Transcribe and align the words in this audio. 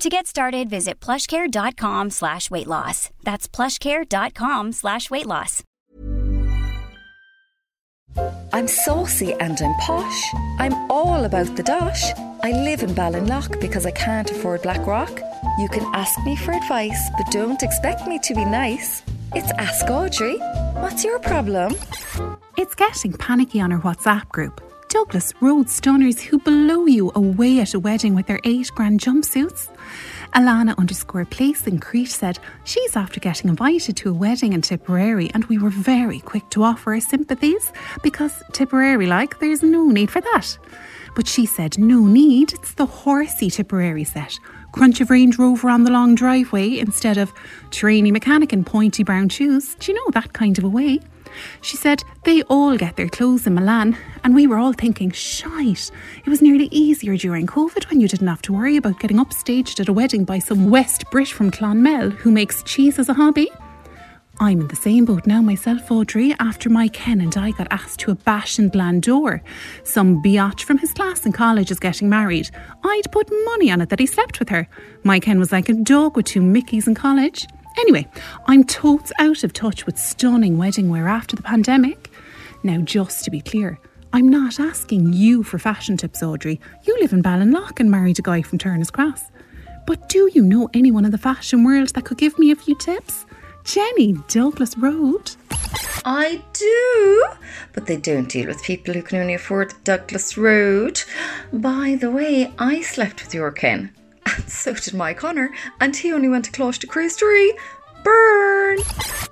To 0.00 0.10
get 0.10 0.26
started, 0.26 0.68
visit 0.68 1.00
plushcare.com 1.00 2.10
slash 2.10 2.50
weight 2.50 2.66
loss. 2.66 3.08
That's 3.24 3.48
plushcare.com 3.48 4.72
slash 4.72 5.10
weight 5.10 5.24
loss. 5.26 5.62
I'm 8.52 8.68
saucy 8.68 9.32
and 9.34 9.58
I'm 9.60 9.74
posh. 9.76 10.34
I'm 10.58 10.90
all 10.90 11.24
about 11.24 11.56
the 11.56 11.62
dosh. 11.62 12.12
I 12.42 12.52
live 12.52 12.82
in 12.82 12.90
Ballinlough 12.90 13.58
because 13.60 13.86
I 13.86 13.90
can't 13.90 14.30
afford 14.30 14.62
Blackrock. 14.62 15.18
You 15.58 15.68
can 15.70 15.84
ask 15.94 16.22
me 16.24 16.36
for 16.36 16.52
advice, 16.52 17.10
but 17.16 17.30
don't 17.30 17.62
expect 17.62 18.06
me 18.06 18.18
to 18.24 18.34
be 18.34 18.44
nice. 18.44 19.02
It's 19.34 19.50
Ask 19.52 19.86
Audrey. 19.88 20.36
What's 20.76 21.04
your 21.04 21.18
problem? 21.18 21.74
It's 22.58 22.74
getting 22.74 23.14
panicky 23.14 23.60
on 23.60 23.72
our 23.72 23.80
WhatsApp 23.80 24.28
group. 24.28 24.62
Douglas 24.88 25.32
Road 25.40 25.68
stunners 25.68 26.20
who 26.22 26.38
blow 26.38 26.86
you 26.86 27.12
away 27.14 27.60
at 27.60 27.74
a 27.74 27.80
wedding 27.80 28.14
with 28.14 28.26
their 28.26 28.40
eight 28.44 28.70
grand 28.74 29.00
jumpsuits. 29.00 29.68
Alana 30.36 30.76
underscore 30.76 31.24
place 31.24 31.66
in 31.66 31.78
Crete 31.78 32.10
said 32.10 32.38
she's 32.64 32.94
after 32.94 33.18
getting 33.20 33.48
invited 33.48 33.96
to 33.96 34.10
a 34.10 34.12
wedding 34.12 34.52
in 34.52 34.60
Tipperary 34.60 35.30
and 35.32 35.46
we 35.46 35.56
were 35.56 35.70
very 35.70 36.20
quick 36.20 36.50
to 36.50 36.62
offer 36.62 36.92
our 36.92 37.00
sympathies 37.00 37.72
because 38.02 38.42
Tipperary 38.52 39.06
like 39.06 39.38
there's 39.38 39.62
no 39.62 39.88
need 39.88 40.10
for 40.10 40.20
that. 40.20 40.58
But 41.14 41.26
she 41.26 41.46
said 41.46 41.78
no 41.78 42.00
need, 42.00 42.52
it's 42.52 42.74
the 42.74 42.84
horsey 42.84 43.48
Tipperary 43.48 44.04
set. 44.04 44.38
Crunch 44.72 45.00
of 45.00 45.08
Range 45.08 45.38
Rover 45.38 45.70
on 45.70 45.84
the 45.84 45.90
long 45.90 46.14
driveway 46.14 46.80
instead 46.80 47.16
of 47.16 47.32
trainee 47.70 48.12
mechanic 48.12 48.52
in 48.52 48.62
pointy 48.62 49.04
brown 49.04 49.30
shoes. 49.30 49.74
Do 49.76 49.90
you 49.90 49.96
know 49.96 50.10
that 50.12 50.34
kind 50.34 50.58
of 50.58 50.64
a 50.64 50.68
way? 50.68 51.00
She 51.60 51.76
said 51.76 52.02
they 52.24 52.42
all 52.42 52.76
get 52.76 52.96
their 52.96 53.08
clothes 53.08 53.46
in 53.46 53.54
Milan, 53.54 53.96
and 54.24 54.34
we 54.34 54.46
were 54.46 54.58
all 54.58 54.72
thinking, 54.72 55.10
shite, 55.10 55.90
it 56.24 56.28
was 56.28 56.42
nearly 56.42 56.68
easier 56.70 57.16
during 57.16 57.46
COVID 57.46 57.88
when 57.90 58.00
you 58.00 58.08
didn't 58.08 58.28
have 58.28 58.42
to 58.42 58.52
worry 58.52 58.76
about 58.76 59.00
getting 59.00 59.18
upstaged 59.18 59.80
at 59.80 59.88
a 59.88 59.92
wedding 59.92 60.24
by 60.24 60.38
some 60.38 60.70
West 60.70 61.10
Brit 61.10 61.28
from 61.28 61.50
Clonmel 61.50 62.10
who 62.10 62.30
makes 62.30 62.62
cheese 62.62 62.98
as 62.98 63.08
a 63.08 63.14
hobby. 63.14 63.50
I'm 64.38 64.60
in 64.60 64.68
the 64.68 64.76
same 64.76 65.06
boat 65.06 65.26
now 65.26 65.40
myself, 65.40 65.90
Audrey, 65.90 66.34
after 66.38 66.68
my 66.68 66.88
Ken 66.88 67.22
and 67.22 67.34
I 67.38 67.52
got 67.52 67.68
asked 67.70 68.00
to 68.00 68.10
a 68.10 68.14
bash 68.14 68.58
in 68.58 68.70
Glandore. 68.70 69.40
Some 69.82 70.22
biatch 70.22 70.64
from 70.64 70.76
his 70.76 70.92
class 70.92 71.24
in 71.24 71.32
college 71.32 71.70
is 71.70 71.80
getting 71.80 72.10
married. 72.10 72.50
I'd 72.84 73.10
put 73.12 73.30
money 73.46 73.70
on 73.70 73.80
it 73.80 73.88
that 73.88 73.98
he 73.98 74.04
slept 74.04 74.38
with 74.38 74.50
her. 74.50 74.68
My 75.04 75.20
Ken 75.20 75.38
was 75.38 75.52
like 75.52 75.70
a 75.70 75.72
dog 75.72 76.16
with 76.16 76.26
two 76.26 76.42
Mickeys 76.42 76.86
in 76.86 76.94
college. 76.94 77.46
Anyway, 77.78 78.06
I'm 78.46 78.64
totes 78.64 79.12
out 79.18 79.44
of 79.44 79.52
touch 79.52 79.86
with 79.86 79.98
stunning 79.98 80.58
wedding 80.58 80.88
wear 80.88 81.08
after 81.08 81.36
the 81.36 81.42
pandemic. 81.42 82.10
Now, 82.62 82.78
just 82.78 83.24
to 83.24 83.30
be 83.30 83.40
clear, 83.40 83.78
I'm 84.12 84.28
not 84.28 84.58
asking 84.58 85.12
you 85.12 85.42
for 85.42 85.58
fashion 85.58 85.96
tips, 85.96 86.22
Audrey. 86.22 86.60
You 86.84 86.96
live 87.00 87.12
in 87.12 87.22
Ballinlough 87.22 87.78
and 87.78 87.90
married 87.90 88.18
a 88.18 88.22
guy 88.22 88.42
from 88.42 88.58
Turner's 88.58 88.90
Cross. 88.90 89.30
But 89.86 90.08
do 90.08 90.30
you 90.32 90.42
know 90.42 90.70
anyone 90.74 91.04
in 91.04 91.10
the 91.10 91.18
fashion 91.18 91.64
world 91.64 91.90
that 91.90 92.04
could 92.04 92.18
give 92.18 92.38
me 92.38 92.50
a 92.50 92.56
few 92.56 92.76
tips? 92.76 93.26
Jenny, 93.64 94.14
Douglas 94.28 94.78
Road. 94.78 95.32
I 96.04 96.42
do, 96.52 97.26
but 97.72 97.86
they 97.86 97.96
don't 97.96 98.28
deal 98.28 98.46
with 98.46 98.62
people 98.62 98.94
who 98.94 99.02
can 99.02 99.20
only 99.20 99.34
afford 99.34 99.74
Douglas 99.84 100.38
Road. 100.38 101.02
By 101.52 101.98
the 102.00 102.10
way, 102.10 102.52
I 102.58 102.80
slept 102.80 103.24
with 103.24 103.34
your 103.34 103.52
and 103.62 103.90
so 104.46 104.74
did 104.74 104.94
my 104.94 105.14
Connor, 105.14 105.50
and 105.80 105.96
he 105.96 106.12
only 106.12 106.28
went 106.28 106.44
to 106.44 106.52
Coláiste 106.52 106.86
Chríost 106.86 107.22
Rí. 107.22 107.50
Burn! 108.04 108.78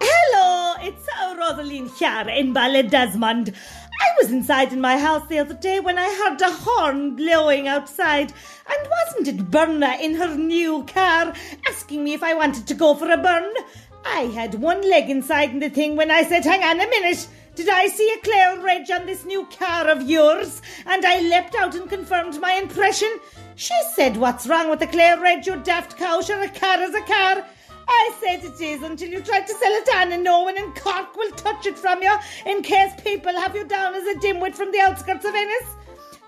Hello, 0.00 0.74
it's 0.80 1.06
Rosaline 1.38 1.88
here 1.96 2.28
in 2.28 2.52
Ballydesmond. 2.52 3.54
I 3.54 4.22
was 4.22 4.30
inside 4.30 4.72
in 4.72 4.80
my 4.80 4.98
house 4.98 5.26
the 5.28 5.38
other 5.38 5.54
day 5.54 5.80
when 5.80 5.98
I 5.98 6.08
heard 6.08 6.40
a 6.40 6.50
horn 6.50 7.16
blowing 7.16 7.66
outside, 7.66 8.32
and 8.68 8.90
wasn't 8.90 9.28
it 9.28 9.50
Berna 9.50 9.96
in 10.00 10.14
her 10.16 10.36
new 10.36 10.84
car 10.84 11.32
asking 11.66 12.04
me 12.04 12.12
if 12.12 12.22
I 12.22 12.34
wanted 12.34 12.66
to 12.66 12.74
go 12.74 12.94
for 12.94 13.10
a 13.10 13.16
burn? 13.16 13.52
I 14.04 14.30
had 14.34 14.54
one 14.54 14.82
leg 14.82 15.08
inside 15.10 15.50
in 15.50 15.60
the 15.60 15.70
thing 15.70 15.96
when 15.96 16.10
I 16.10 16.24
said, 16.24 16.44
Hang 16.44 16.62
on 16.62 16.80
a 16.80 16.88
minute, 16.88 17.26
did 17.54 17.68
I 17.68 17.88
see 17.88 18.10
a 18.12 18.24
Clare 18.24 18.60
Reg 18.60 18.90
on 18.90 19.06
this 19.06 19.24
new 19.24 19.46
car 19.46 19.88
of 19.88 20.08
yours? 20.08 20.62
And 20.86 21.04
I 21.04 21.20
leapt 21.20 21.54
out 21.54 21.74
and 21.74 21.88
confirmed 21.88 22.40
my 22.40 22.52
impression. 22.54 23.20
She 23.60 23.74
said, 23.94 24.16
What's 24.16 24.46
wrong 24.46 24.70
with 24.70 24.78
the 24.78 24.86
clear 24.86 25.20
red, 25.20 25.46
you 25.46 25.54
daft 25.56 25.98
cow? 25.98 26.22
Sure, 26.22 26.42
a 26.42 26.48
car 26.48 26.80
is 26.80 26.94
a 26.94 27.02
car. 27.02 27.44
I 27.86 28.10
said 28.18 28.42
it 28.42 28.58
is 28.58 28.82
until 28.82 29.10
you 29.10 29.20
try 29.20 29.42
to 29.42 29.52
sell 29.52 29.72
it 29.72 29.86
on 29.96 30.12
and 30.12 30.24
no 30.24 30.44
one 30.44 30.56
in 30.56 30.72
Cork 30.72 31.14
will 31.14 31.30
touch 31.32 31.66
it 31.66 31.78
from 31.78 32.02
you 32.02 32.16
in 32.46 32.62
case 32.62 32.90
people 33.04 33.38
have 33.38 33.54
you 33.54 33.66
down 33.66 33.94
as 33.94 34.04
a 34.04 34.14
dimwit 34.14 34.54
from 34.54 34.72
the 34.72 34.80
outskirts 34.80 35.26
of 35.26 35.34
Ennis. 35.34 35.76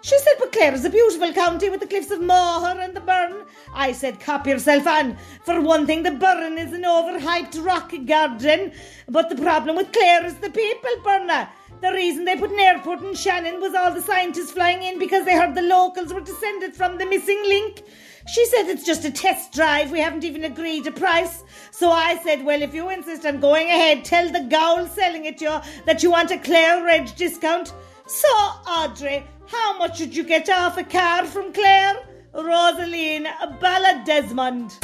She 0.03 0.19
said, 0.19 0.35
but 0.41 0.57
is 0.57 0.85
a 0.85 0.91
beautiful 0.91 1.33
county 1.33 1.71
with 1.71 1.79
the 1.79 1.87
cliffs 1.87 2.11
of 2.11 2.21
Moher 2.21 2.81
and 2.81 2.93
the 2.93 3.01
Burren. 3.01 3.45
I 3.73 3.93
said, 3.93 4.19
cop 4.19 4.49
yourself 4.49 4.85
on. 4.85 5.17
For 5.45 5.61
one 5.61 5.87
thing, 5.87 6.03
the 6.03 6.11
Burren 6.11 6.59
is 6.59 6.73
an 6.73 6.83
overhyped 6.83 7.65
rock 7.65 7.95
garden. 8.05 8.73
But 9.09 9.29
the 9.29 9.37
problem 9.37 9.77
with 9.77 9.93
Clare 9.93 10.27
is 10.27 10.35
the 10.35 10.51
people, 10.51 10.91
Berna. 11.05 11.49
The 11.81 11.93
reason 11.93 12.25
they 12.25 12.37
put 12.37 12.51
an 12.51 12.59
airport 12.59 13.03
in 13.03 13.15
Shannon 13.15 13.61
was 13.61 13.75
all 13.75 13.93
the 13.93 14.03
scientists 14.03 14.51
flying 14.51 14.83
in 14.83 14.99
because 14.99 15.25
they 15.25 15.37
heard 15.37 15.55
the 15.55 15.63
locals 15.63 16.13
were 16.13 16.21
descended 16.21 16.75
from 16.75 16.99
the 16.99 17.07
missing 17.07 17.41
link. 17.47 17.83
She 18.27 18.47
said 18.47 18.69
it's 18.69 18.85
just 18.85 19.05
a 19.05 19.11
test 19.11 19.53
drive. 19.53 19.91
We 19.91 20.01
haven't 20.01 20.25
even 20.25 20.45
agreed 20.45 20.87
a 20.87 20.93
price. 20.93 21.43
So 21.71 21.91
I 21.91 22.19
said, 22.19 22.45
well, 22.45 22.63
if 22.63 22.75
you 22.75 22.89
insist 22.91 23.27
on 23.27 23.41
going 23.41 23.67
ahead, 23.67 24.05
tell 24.05 24.31
the 24.31 24.45
gowl 24.45 24.87
selling 24.87 25.25
it 25.25 25.39
to 25.39 25.45
you 25.45 25.61
that 25.87 26.03
you 26.03 26.11
want 26.11 26.31
a 26.31 26.39
Clare 26.39 26.85
Reg 26.85 27.15
discount. 27.17 27.73
So, 28.07 28.29
Audrey, 28.29 29.25
how 29.47 29.79
much 29.79 29.99
did 29.99 30.15
you 30.15 30.25
get 30.25 30.49
off 30.49 30.79
a 30.79 30.85
car 30.85 31.25
from 31.25 31.53
Clare? 31.53 31.97
Rosaline 32.35 33.27
Ballydesmond. 33.61 34.79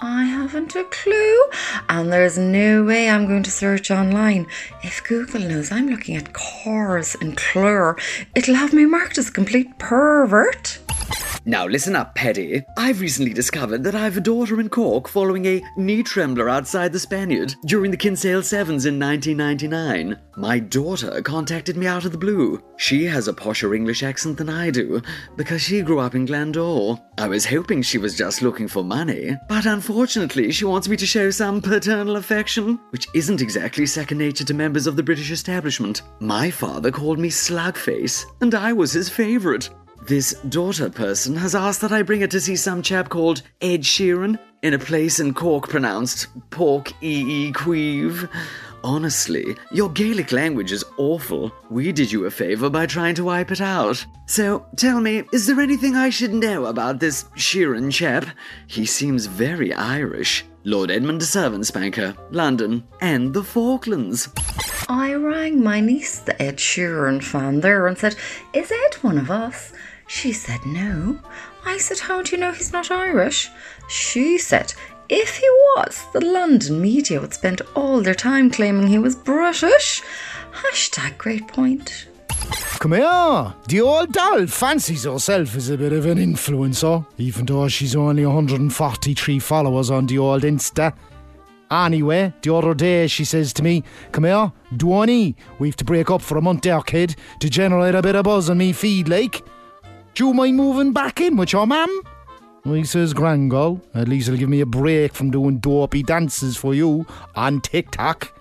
I 0.00 0.24
haven't 0.24 0.76
a 0.76 0.84
clue, 0.84 1.42
and 1.88 2.12
there's 2.12 2.38
no 2.38 2.84
way 2.84 3.08
I'm 3.08 3.26
going 3.26 3.42
to 3.42 3.50
search 3.50 3.90
online. 3.90 4.46
If 4.82 5.02
Google 5.02 5.40
knows 5.40 5.72
I'm 5.72 5.88
looking 5.88 6.16
at 6.16 6.32
cars 6.32 7.16
in 7.16 7.34
Clare, 7.34 7.96
it'll 8.34 8.54
have 8.54 8.72
me 8.72 8.86
marked 8.86 9.18
as 9.18 9.28
a 9.28 9.32
complete 9.32 9.78
pervert. 9.78 10.78
Now 11.44 11.66
listen 11.66 11.96
up, 11.96 12.14
Petty. 12.14 12.62
I've 12.76 13.00
recently 13.00 13.32
discovered 13.32 13.84
that 13.84 13.94
I've 13.94 14.16
a 14.16 14.20
daughter 14.20 14.60
in 14.60 14.68
Cork 14.68 15.08
following 15.08 15.46
a 15.46 15.62
knee 15.76 16.02
trembler 16.02 16.48
outside 16.48 16.92
the 16.92 16.98
Spaniard 16.98 17.54
during 17.64 17.90
the 17.90 17.96
Kinsale 17.96 18.42
Sevens 18.42 18.84
in 18.84 18.98
1999. 18.98 20.18
My 20.36 20.58
daughter 20.58 21.22
contacted 21.22 21.76
me 21.76 21.86
out 21.86 22.04
of 22.04 22.12
the 22.12 22.18
blue. 22.18 22.62
She 22.76 23.06
has 23.06 23.28
a 23.28 23.32
posher 23.32 23.74
English 23.74 24.02
accent 24.02 24.36
than 24.36 24.48
I 24.48 24.70
do, 24.70 25.02
because 25.36 25.62
she 25.62 25.82
grew 25.82 26.00
up 26.00 26.14
in 26.14 26.26
Glandore. 26.26 27.00
I 27.18 27.28
was 27.28 27.46
hoping 27.46 27.82
she 27.82 27.98
was 27.98 28.16
just 28.16 28.42
looking 28.42 28.68
for 28.68 28.84
money, 28.84 29.36
but 29.48 29.66
unfortunately 29.66 30.52
she 30.52 30.64
wants 30.64 30.88
me 30.88 30.96
to 30.96 31.06
show 31.06 31.30
some 31.30 31.60
paternal 31.60 32.16
affection, 32.16 32.78
which 32.90 33.08
isn't 33.14 33.40
exactly 33.40 33.86
second 33.86 34.18
nature 34.18 34.44
to 34.44 34.54
members 34.54 34.86
of 34.86 34.96
the 34.96 35.02
British 35.02 35.30
establishment. 35.30 36.02
My 36.20 36.50
father 36.50 36.90
called 36.90 37.18
me 37.18 37.30
Slugface, 37.30 38.24
and 38.40 38.54
I 38.54 38.72
was 38.72 38.92
his 38.92 39.08
favourite. 39.08 39.70
This 40.08 40.32
daughter 40.48 40.88
person 40.88 41.36
has 41.36 41.54
asked 41.54 41.82
that 41.82 41.92
I 41.92 42.00
bring 42.00 42.22
her 42.22 42.26
to 42.28 42.40
see 42.40 42.56
some 42.56 42.80
chap 42.80 43.10
called 43.10 43.42
Ed 43.60 43.82
Sheeran 43.82 44.38
in 44.62 44.72
a 44.72 44.78
place 44.78 45.20
in 45.20 45.34
Cork 45.34 45.68
pronounced 45.68 46.28
Pork 46.48 46.90
E 47.02 47.48
E 47.48 47.52
Queeve. 47.52 48.26
Honestly, 48.82 49.54
your 49.70 49.90
Gaelic 49.90 50.32
language 50.32 50.72
is 50.72 50.82
awful. 50.96 51.52
We 51.68 51.92
did 51.92 52.10
you 52.10 52.24
a 52.24 52.30
favour 52.30 52.70
by 52.70 52.86
trying 52.86 53.16
to 53.16 53.24
wipe 53.24 53.50
it 53.50 53.60
out. 53.60 54.02
So, 54.24 54.64
tell 54.76 54.98
me, 55.02 55.24
is 55.30 55.46
there 55.46 55.60
anything 55.60 55.94
I 55.94 56.08
should 56.08 56.32
know 56.32 56.64
about 56.64 57.00
this 57.00 57.24
Sheeran 57.36 57.92
chap? 57.92 58.24
He 58.66 58.86
seems 58.86 59.26
very 59.26 59.74
Irish. 59.74 60.42
Lord 60.64 60.90
Edmund 60.90 61.20
de 61.20 61.26
Servanspanker, 61.26 62.16
London, 62.30 62.82
and 63.02 63.34
the 63.34 63.44
Falklands. 63.44 64.30
I 64.88 65.12
rang 65.12 65.62
my 65.62 65.80
niece, 65.80 66.18
the 66.20 66.40
Ed 66.40 66.56
Sheeran 66.56 67.22
fan, 67.22 67.60
there 67.60 67.86
and 67.86 67.98
said, 67.98 68.16
Is 68.54 68.72
Ed 68.72 68.94
one 69.02 69.18
of 69.18 69.30
us? 69.30 69.74
She 70.08 70.32
said, 70.32 70.64
No. 70.66 71.18
I 71.64 71.76
said, 71.76 72.00
How 72.00 72.22
do 72.22 72.34
you 72.34 72.40
know 72.40 72.50
he's 72.52 72.72
not 72.72 72.90
Irish? 72.90 73.48
She 73.88 74.38
said, 74.38 74.74
If 75.08 75.36
he 75.36 75.48
was, 75.76 76.04
the 76.12 76.24
London 76.24 76.80
media 76.80 77.20
would 77.20 77.34
spend 77.34 77.62
all 77.76 78.00
their 78.00 78.14
time 78.14 78.50
claiming 78.50 78.88
he 78.88 78.98
was 78.98 79.14
British. 79.14 80.02
Hashtag 80.52 81.18
great 81.18 81.46
point. 81.46 82.08
Come 82.80 82.92
here. 82.92 83.54
The 83.68 83.80
old 83.82 84.12
doll 84.12 84.46
fancies 84.46 85.04
herself 85.04 85.54
as 85.54 85.68
a 85.68 85.76
bit 85.76 85.92
of 85.92 86.06
an 86.06 86.18
influencer, 86.18 87.04
even 87.18 87.44
though 87.44 87.68
she's 87.68 87.94
only 87.94 88.24
143 88.24 89.38
followers 89.40 89.90
on 89.90 90.06
the 90.06 90.18
old 90.18 90.42
Insta. 90.42 90.94
Anyway, 91.70 92.32
the 92.40 92.54
other 92.54 92.72
day 92.72 93.06
she 93.08 93.26
says 93.26 93.52
to 93.52 93.62
me, 93.62 93.84
Come 94.12 94.24
here, 94.24 94.52
Dwani, 94.74 95.34
we've 95.58 95.76
to 95.76 95.84
break 95.84 96.10
up 96.10 96.22
for 96.22 96.38
a 96.38 96.42
month 96.42 96.62
there, 96.62 96.80
kid, 96.80 97.14
to 97.40 97.50
generate 97.50 97.94
a 97.94 98.00
bit 98.00 98.16
of 98.16 98.24
buzz 98.24 98.48
on 98.48 98.56
me 98.56 98.72
feed, 98.72 99.08
like. 99.08 99.44
Do 100.18 100.26
you 100.26 100.34
mind 100.34 100.56
moving 100.56 100.92
back 100.92 101.20
in 101.20 101.36
with 101.36 101.52
your 101.52 101.64
mum? 101.64 102.02
He 102.64 102.82
says, 102.82 103.14
Grango, 103.14 103.80
at 103.94 104.08
least 104.08 104.26
it'll 104.26 104.36
give 104.36 104.48
me 104.48 104.60
a 104.60 104.66
break 104.66 105.14
from 105.14 105.30
doing 105.30 105.58
dopey 105.58 106.02
dances 106.02 106.56
for 106.56 106.74
you 106.74 107.06
on 107.36 107.60
TikTok. 107.60 108.36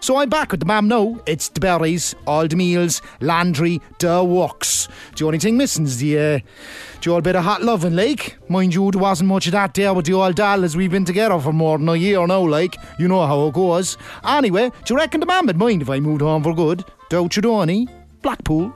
So 0.00 0.16
I'm 0.16 0.30
back 0.30 0.52
with 0.52 0.60
the 0.60 0.66
mam 0.66 0.88
now. 0.88 1.20
It's 1.26 1.50
the 1.50 1.60
berries, 1.60 2.14
all 2.26 2.48
the 2.48 2.56
meals, 2.56 3.02
laundry, 3.20 3.82
the 3.98 4.24
works. 4.24 4.88
The 5.18 5.26
only 5.26 5.38
thing 5.38 5.58
missing 5.58 5.84
is 5.84 5.98
the, 5.98 6.18
uh, 6.18 6.38
the 7.02 7.10
old 7.10 7.24
bit 7.24 7.36
of 7.36 7.44
hot 7.44 7.62
loving, 7.62 7.94
like. 7.94 8.38
Mind 8.48 8.72
you, 8.72 8.90
there 8.90 9.02
wasn't 9.02 9.28
much 9.28 9.48
of 9.48 9.52
that 9.52 9.74
there 9.74 9.92
with 9.92 10.06
the 10.06 10.14
old 10.14 10.36
doll 10.36 10.64
as 10.64 10.78
we've 10.78 10.90
been 10.90 11.04
together 11.04 11.38
for 11.40 11.52
more 11.52 11.76
than 11.76 11.90
a 11.90 11.96
year 11.96 12.26
now, 12.26 12.40
like. 12.48 12.74
You 12.98 13.06
know 13.06 13.26
how 13.26 13.48
it 13.48 13.52
goes. 13.52 13.98
Anyway, 14.24 14.70
do 14.86 14.94
you 14.94 14.96
reckon 14.96 15.20
the 15.20 15.26
mam 15.26 15.44
would 15.44 15.58
mind 15.58 15.82
if 15.82 15.90
I 15.90 16.00
moved 16.00 16.22
home 16.22 16.42
for 16.42 16.54
good? 16.54 16.86
Don't 17.10 17.36
you, 17.36 17.42
Donny? 17.42 17.86
Blackpool. 18.22 18.72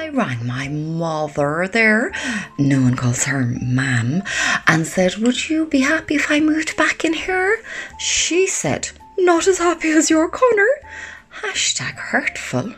I 0.00 0.08
rang 0.08 0.46
my 0.46 0.66
mother 0.68 1.68
there, 1.70 2.10
no 2.58 2.80
one 2.80 2.96
calls 2.96 3.24
her 3.24 3.44
ma'am, 3.44 4.22
and 4.66 4.86
said, 4.86 5.16
Would 5.16 5.50
you 5.50 5.66
be 5.66 5.80
happy 5.80 6.14
if 6.14 6.30
I 6.30 6.40
moved 6.40 6.74
back 6.78 7.04
in 7.04 7.12
here? 7.12 7.62
She 7.98 8.46
said, 8.46 8.88
Not 9.18 9.46
as 9.46 9.58
happy 9.58 9.90
as 9.90 10.08
your 10.08 10.30
Connor. 10.30 10.70
Hashtag 11.42 11.96
hurtful. 11.96 12.72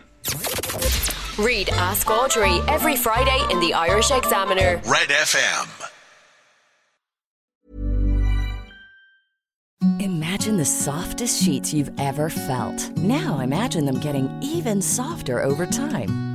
Read 1.38 1.68
Ask 1.68 2.10
Audrey 2.10 2.58
every 2.66 2.96
Friday 2.96 3.40
in 3.52 3.60
the 3.60 3.72
Irish 3.72 4.10
Examiner. 4.10 4.80
Red 4.84 5.08
FM. 5.10 5.90
Imagine 10.00 10.56
the 10.56 10.64
softest 10.64 11.40
sheets 11.40 11.72
you've 11.72 11.92
ever 12.00 12.28
felt. 12.28 12.90
Now 12.96 13.38
imagine 13.38 13.84
them 13.86 14.00
getting 14.00 14.28
even 14.42 14.82
softer 14.82 15.40
over 15.40 15.66
time. 15.66 16.31